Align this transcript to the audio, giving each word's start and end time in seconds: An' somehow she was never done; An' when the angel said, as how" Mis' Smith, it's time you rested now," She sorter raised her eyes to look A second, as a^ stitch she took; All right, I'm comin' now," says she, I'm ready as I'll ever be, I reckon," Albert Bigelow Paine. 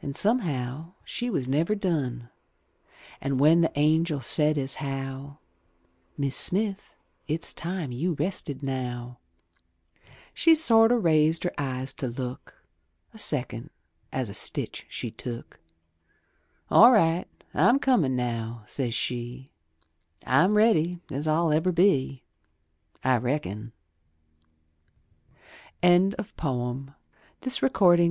An' 0.00 0.14
somehow 0.14 0.94
she 1.04 1.28
was 1.28 1.46
never 1.46 1.74
done; 1.74 2.30
An' 3.20 3.36
when 3.36 3.60
the 3.60 3.70
angel 3.74 4.22
said, 4.22 4.56
as 4.56 4.76
how" 4.76 5.40
Mis' 6.16 6.38
Smith, 6.38 6.94
it's 7.26 7.52
time 7.52 7.92
you 7.92 8.14
rested 8.14 8.62
now," 8.62 9.18
She 10.32 10.54
sorter 10.54 10.98
raised 10.98 11.44
her 11.44 11.52
eyes 11.58 11.92
to 12.00 12.08
look 12.08 12.64
A 13.12 13.18
second, 13.18 13.68
as 14.10 14.30
a^ 14.30 14.34
stitch 14.34 14.86
she 14.88 15.10
took; 15.10 15.60
All 16.70 16.90
right, 16.90 17.28
I'm 17.52 17.78
comin' 17.78 18.16
now," 18.16 18.62
says 18.64 18.94
she, 18.94 19.48
I'm 20.24 20.54
ready 20.56 20.98
as 21.10 21.28
I'll 21.28 21.52
ever 21.52 21.72
be, 21.72 22.22
I 23.04 23.18
reckon," 23.18 23.72
Albert 25.82 26.26
Bigelow 26.38 26.94
Paine. 27.18 27.74